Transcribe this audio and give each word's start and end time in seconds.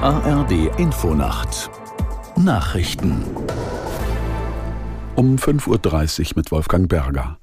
ARD 0.00 0.70
Infonacht 0.78 1.70
Nachrichten 2.36 3.24
um 5.16 5.34
5.30 5.34 6.20
Uhr 6.20 6.32
mit 6.36 6.52
Wolfgang 6.52 6.88
Berger. 6.88 7.38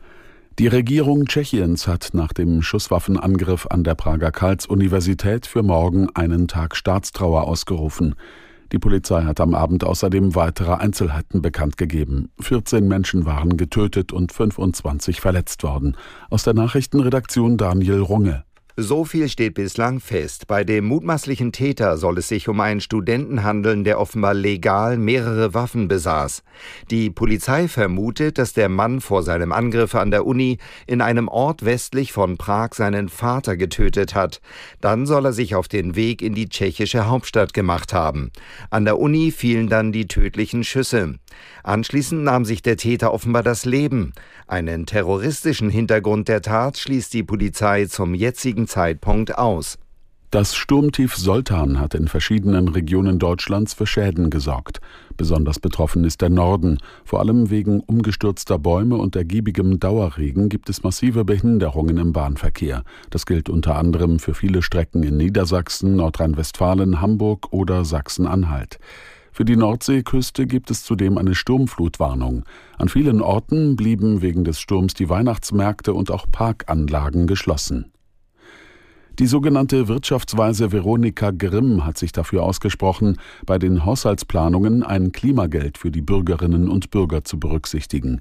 Die 0.57 0.67
Regierung 0.67 1.25
Tschechiens 1.25 1.85
hat 1.85 2.11
nach 2.13 2.31
dem 2.31 2.61
Schusswaffenangriff 2.61 3.67
an 3.69 3.83
der 3.83 3.95
Prager 3.95 4.31
Karls-Universität 4.31 5.47
für 5.47 5.63
morgen 5.63 6.07
einen 6.15 6.47
Tag 6.47 6.77
Staatstrauer 6.77 7.43
ausgerufen. 7.43 8.15
Die 8.71 8.79
Polizei 8.79 9.23
hat 9.23 9.41
am 9.41 9.53
Abend 9.53 9.83
außerdem 9.83 10.33
weitere 10.33 10.75
Einzelheiten 10.75 11.41
bekannt 11.41 11.75
gegeben. 11.75 12.29
14 12.39 12.87
Menschen 12.87 13.25
waren 13.25 13.57
getötet 13.57 14.13
und 14.13 14.31
25 14.31 15.19
verletzt 15.19 15.61
worden. 15.63 15.97
Aus 16.29 16.43
der 16.43 16.53
Nachrichtenredaktion 16.53 17.57
Daniel 17.57 17.99
Runge. 17.99 18.45
So 18.77 19.05
viel 19.05 19.29
steht 19.29 19.53
bislang 19.53 20.01
fest. 20.01 20.47
Bei 20.47 20.65
dem 20.65 20.83
mutmaßlichen 20.83 21.53
Täter 21.53 21.95
soll 21.95 22.17
es 22.17 22.27
sich 22.27 22.49
um 22.49 22.59
einen 22.59 22.81
Studenten 22.81 23.41
handeln, 23.41 23.85
der 23.85 23.97
offenbar 23.97 24.33
legal 24.33 24.97
mehrere 24.97 25.53
Waffen 25.53 25.87
besaß. 25.87 26.43
Die 26.91 27.09
Polizei 27.09 27.69
vermutet, 27.69 28.37
dass 28.37 28.51
der 28.51 28.67
Mann 28.67 28.99
vor 28.99 29.23
seinem 29.23 29.53
Angriff 29.53 29.95
an 29.95 30.11
der 30.11 30.25
Uni 30.25 30.57
in 30.87 30.99
einem 30.99 31.29
Ort 31.29 31.63
westlich 31.63 32.11
von 32.11 32.35
Prag 32.35 32.73
seinen 32.73 33.07
Vater 33.07 33.55
getötet 33.55 34.13
hat. 34.13 34.41
Dann 34.81 35.05
soll 35.05 35.27
er 35.27 35.33
sich 35.33 35.55
auf 35.55 35.69
den 35.69 35.95
Weg 35.95 36.21
in 36.21 36.35
die 36.35 36.49
tschechische 36.49 37.07
Hauptstadt 37.07 37.53
gemacht 37.53 37.93
haben. 37.93 38.29
An 38.71 38.83
der 38.83 38.99
Uni 38.99 39.31
fielen 39.31 39.69
dann 39.69 39.93
die 39.93 40.09
tödlichen 40.09 40.65
Schüsse. 40.65 41.15
Anschließend 41.63 42.23
nahm 42.23 42.43
sich 42.43 42.61
der 42.61 42.75
Täter 42.75 43.13
offenbar 43.13 43.43
das 43.43 43.63
Leben. 43.63 44.11
Einen 44.47 44.85
terroristischen 44.85 45.69
Hintergrund 45.69 46.27
der 46.27 46.41
Tat 46.41 46.77
schließt 46.77 47.13
die 47.13 47.23
Polizei 47.23 47.85
zum 47.85 48.13
jetzigen 48.13 48.64
Zeitpunkt 48.67 49.37
aus. 49.37 49.77
Das 50.35 50.53
Sturmtief 50.53 51.15
Soltan 51.15 51.79
hat 51.79 51.93
in 51.93 52.09
verschiedenen 52.09 52.67
Regionen 52.67 53.19
Deutschlands 53.19 53.73
für 53.73 53.87
Schäden 53.87 54.29
gesorgt. 54.29 54.81
Besonders 55.15 55.59
betroffen 55.59 56.03
ist 56.03 56.21
der 56.21 56.29
Norden. 56.29 56.79
Vor 57.05 57.21
allem 57.21 57.49
wegen 57.51 57.79
umgestürzter 57.79 58.59
Bäume 58.59 58.97
und 58.97 59.15
ergiebigem 59.15 59.79
Dauerregen 59.79 60.49
gibt 60.49 60.69
es 60.69 60.83
massive 60.83 61.23
Behinderungen 61.23 61.97
im 61.97 62.11
Bahnverkehr. 62.11 62.83
Das 63.11 63.25
gilt 63.25 63.47
unter 63.47 63.77
anderem 63.77 64.19
für 64.19 64.33
viele 64.33 64.61
Strecken 64.61 65.03
in 65.03 65.15
Niedersachsen, 65.15 65.95
Nordrhein-Westfalen, 65.95 66.99
Hamburg 66.99 67.53
oder 67.53 67.85
Sachsen-Anhalt. 67.85 68.79
Für 69.31 69.45
die 69.45 69.55
Nordseeküste 69.55 70.47
gibt 70.47 70.69
es 70.69 70.83
zudem 70.83 71.17
eine 71.17 71.35
Sturmflutwarnung. 71.35 72.43
An 72.77 72.89
vielen 72.89 73.21
Orten 73.21 73.77
blieben 73.77 74.21
wegen 74.21 74.43
des 74.43 74.59
Sturms 74.59 74.95
die 74.95 75.07
Weihnachtsmärkte 75.07 75.93
und 75.93 76.11
auch 76.11 76.25
Parkanlagen 76.29 77.25
geschlossen. 77.25 77.91
Die 79.17 79.27
sogenannte 79.27 79.87
Wirtschaftsweise 79.87 80.73
Veronika 80.73 81.31
Grimm 81.31 81.85
hat 81.85 81.97
sich 81.97 82.11
dafür 82.11 82.43
ausgesprochen, 82.43 83.17
bei 83.45 83.57
den 83.57 83.85
Haushaltsplanungen 83.85 84.83
ein 84.83 85.13
Klimageld 85.13 85.77
für 85.77 85.89
die 85.89 86.01
Bürgerinnen 86.01 86.67
und 86.67 86.91
Bürger 86.91 87.23
zu 87.23 87.39
berücksichtigen. 87.39 88.19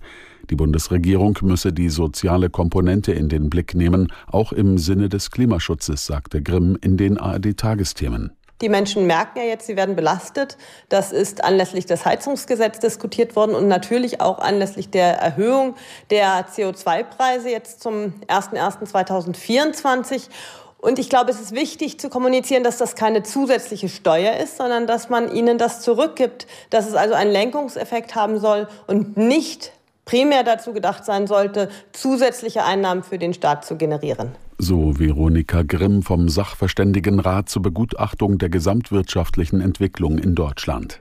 Die 0.51 0.55
Bundesregierung 0.55 1.37
müsse 1.43 1.73
die 1.73 1.89
soziale 1.89 2.49
Komponente 2.49 3.11
in 3.11 3.29
den 3.29 3.51
Blick 3.51 3.75
nehmen, 3.75 4.13
auch 4.29 4.53
im 4.53 4.79
Sinne 4.79 5.09
des 5.09 5.33
Klimaschutzes, 5.33 6.07
sagte 6.07 6.43
Grimm 6.43 6.79
in 6.81 6.97
den 6.97 7.19
ARD-Tagesthemen. 7.19 8.31
Die 8.61 8.69
Menschen 8.69 9.09
merken 9.09 9.39
ja 9.39 9.45
jetzt, 9.47 9.67
sie 9.67 9.77
werden 9.77 9.97
belastet. 9.97 10.57
Das 10.89 11.11
ist 11.11 11.43
anlässlich 11.43 11.87
des 11.87 12.05
Heizungsgesetzes 12.05 12.79
diskutiert 12.79 13.35
worden 13.35 13.57
und 13.57 13.67
natürlich 13.67 14.21
auch 14.21 14.39
anlässlich 14.39 14.91
der 14.91 15.19
Erhöhung 15.19 15.75
der 16.11 16.47
CO2-Preise 16.47 17.51
jetzt 17.51 17.83
zum 17.83 18.13
01.01.2024. 18.29 20.29
Und 20.85 20.99
ich 20.99 21.09
glaube, 21.09 21.31
es 21.31 21.41
ist 21.41 21.53
wichtig 21.53 21.99
zu 21.99 22.11
kommunizieren, 22.11 22.63
dass 22.63 22.77
das 22.77 22.95
keine 22.95 23.23
zusätzliche 23.23 23.89
Steuer 23.89 24.37
ist, 24.37 24.59
sondern 24.59 24.87
dass 24.87 25.09
man 25.09 25.35
ihnen 25.35 25.57
das 25.57 25.81
zurückgibt, 25.81 26.47
dass 26.69 26.87
es 26.87 26.95
also 26.95 27.15
einen 27.15 27.33
Lenkungseffekt 27.33 28.15
haben 28.15 28.39
soll 28.39 28.69
und 28.87 29.17
nicht 29.17 29.73
primär 30.05 30.45
dazu 30.45 30.75
gedacht 30.75 31.07
sein 31.07 31.27
sollte, 31.27 31.71
zusätzliche 31.93 32.65
Einnahmen 32.65 33.03
für 33.03 33.17
den 33.17 33.33
Staat 33.33 33.65
zu 33.65 33.77
generieren. 33.79 34.33
So 34.59 34.99
Veronika 34.99 35.63
Grimm 35.63 36.03
vom 36.03 36.29
Sachverständigenrat 36.29 37.49
zur 37.49 37.63
Begutachtung 37.63 38.37
der 38.37 38.51
gesamtwirtschaftlichen 38.51 39.63
Entwicklung 39.63 40.19
in 40.19 40.35
Deutschland. 40.35 41.01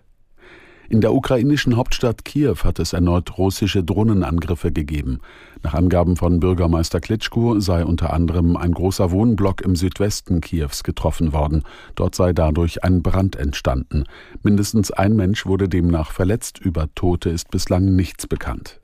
In 0.90 1.02
der 1.02 1.14
ukrainischen 1.14 1.78
Hauptstadt 1.78 2.26
Kiew 2.26 2.58
hat 2.64 2.78
es 2.80 2.94
erneut 2.94 3.38
russische 3.38 3.84
Drohnenangriffe 3.84 4.72
gegeben. 4.72 5.20
Nach 5.64 5.74
Angaben 5.74 6.18
von 6.18 6.40
Bürgermeister 6.40 7.00
Klitschko 7.00 7.60
sei 7.60 7.86
unter 7.86 8.14
anderem 8.14 8.58
ein 8.58 8.74
großer 8.74 9.12
Wohnblock 9.12 9.62
im 9.62 9.76
Südwesten 9.76 10.42
Kiews 10.42 10.84
getroffen 10.84 11.32
worden. 11.32 11.64
Dort 11.96 12.16
sei 12.16 12.34
dadurch 12.34 12.84
ein 12.84 13.02
Brand 13.02 13.38
entstanden. 13.38 14.04
Mindestens 14.44 14.92
ein 14.92 15.16
Mensch 15.16 15.46
wurde 15.46 15.70
demnach 15.70 16.12
verletzt. 16.12 16.60
Über 16.60 16.94
Tote 16.96 17.30
ist 17.30 17.50
bislang 17.50 17.96
nichts 17.96 18.28
bekannt. 18.28 18.83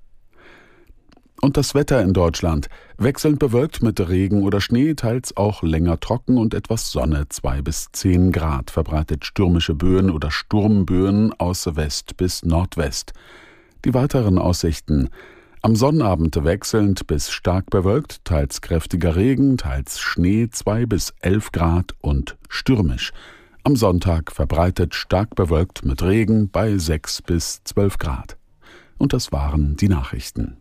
Und 1.41 1.55
das 1.55 1.73
Wetter 1.73 2.01
in 2.01 2.11
Deutschland. 2.11 2.67
Wechselnd 2.97 3.39
bewölkt 3.39 3.81
mit 3.81 3.99
Regen 4.09 4.43
oder 4.43 4.59
Schnee, 4.59 4.93
teils 4.93 5.37
auch 5.37 5.63
länger 5.63 5.99
trocken 5.99 6.37
und 6.37 6.53
etwas 6.53 6.91
Sonne, 6.91 7.29
zwei 7.29 7.61
bis 7.61 7.87
zehn 7.93 8.33
Grad, 8.33 8.71
verbreitet 8.71 9.23
stürmische 9.23 9.73
Böen 9.73 10.09
oder 10.09 10.31
Sturmböen 10.31 11.31
aus 11.39 11.65
West 11.77 12.17
bis 12.17 12.43
Nordwest. 12.43 13.13
Die 13.85 13.93
weiteren 13.93 14.37
Aussichten. 14.37 15.09
Am 15.61 15.75
Sonnabend 15.77 16.43
wechselnd 16.43 17.07
bis 17.07 17.31
stark 17.31 17.69
bewölkt, 17.69 18.25
teils 18.25 18.59
kräftiger 18.59 19.15
Regen, 19.15 19.57
teils 19.57 19.99
Schnee, 19.99 20.49
zwei 20.49 20.85
bis 20.85 21.13
elf 21.21 21.53
Grad 21.53 21.95
und 22.01 22.37
stürmisch. 22.49 23.13
Am 23.63 23.77
Sonntag 23.77 24.33
verbreitet 24.33 24.95
stark 24.95 25.35
bewölkt 25.35 25.85
mit 25.85 26.01
Regen 26.03 26.49
bei 26.49 26.77
sechs 26.77 27.21
bis 27.21 27.61
zwölf 27.63 27.97
Grad. 27.97 28.37
Und 28.97 29.13
das 29.13 29.31
waren 29.31 29.77
die 29.77 29.89
Nachrichten. 29.89 30.57